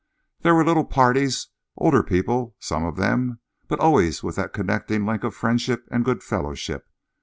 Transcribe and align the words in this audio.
There 0.39 0.55
were 0.55 0.65
little 0.65 0.83
parties, 0.85 1.49
older 1.77 2.01
people 2.01 2.55
some 2.57 2.83
of 2.83 2.95
them, 2.95 3.39
but 3.67 3.79
always 3.79 4.23
with 4.23 4.35
that 4.37 4.51
connecting 4.51 5.05
link 5.05 5.23
of 5.23 5.35
friendship 5.35 5.85
and 5.91 6.03
good 6.03 6.23
fellowship. 6.23 6.87